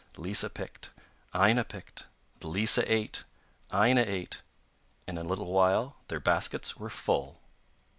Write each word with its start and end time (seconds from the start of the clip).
Lisa 0.17 0.49
picked, 0.49 0.89
Aina 1.35 1.63
picked. 1.63 2.07
Lisa 2.41 2.91
ate, 2.91 3.23
Aina 3.71 4.01
ate, 4.01 4.41
and 5.05 5.19
in 5.19 5.25
a 5.27 5.29
little 5.29 5.51
while 5.51 5.97
their 6.07 6.19
baskets 6.19 6.75
were 6.75 6.89
full. 6.89 7.39